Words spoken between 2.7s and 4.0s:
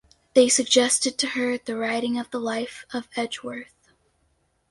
of Edgeworth.